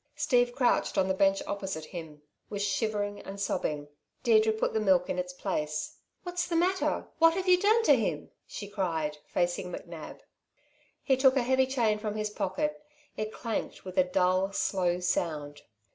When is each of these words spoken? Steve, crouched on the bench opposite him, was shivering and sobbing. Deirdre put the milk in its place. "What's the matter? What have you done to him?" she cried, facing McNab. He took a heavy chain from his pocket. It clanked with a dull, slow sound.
Steve, 0.15 0.51
crouched 0.55 0.97
on 0.97 1.07
the 1.07 1.13
bench 1.13 1.43
opposite 1.45 1.85
him, 1.85 2.23
was 2.49 2.63
shivering 2.63 3.19
and 3.21 3.39
sobbing. 3.39 3.87
Deirdre 4.23 4.51
put 4.51 4.73
the 4.73 4.79
milk 4.79 5.11
in 5.11 5.19
its 5.19 5.31
place. 5.31 5.97
"What's 6.23 6.47
the 6.47 6.55
matter? 6.55 7.05
What 7.19 7.35
have 7.35 7.47
you 7.47 7.59
done 7.61 7.83
to 7.83 7.93
him?" 7.95 8.31
she 8.47 8.67
cried, 8.67 9.19
facing 9.27 9.71
McNab. 9.71 10.21
He 11.03 11.15
took 11.15 11.37
a 11.37 11.43
heavy 11.43 11.67
chain 11.67 11.99
from 11.99 12.15
his 12.15 12.31
pocket. 12.31 12.83
It 13.15 13.31
clanked 13.31 13.85
with 13.85 13.95
a 13.95 14.03
dull, 14.03 14.51
slow 14.53 14.99
sound. 15.01 15.61